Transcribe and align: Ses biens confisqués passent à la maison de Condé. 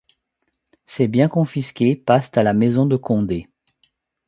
Ses 0.87 1.07
biens 1.07 1.27
confisqués 1.27 1.95
passent 1.95 2.35
à 2.35 2.41
la 2.41 2.55
maison 2.55 2.87
de 2.87 2.95
Condé. 2.95 3.47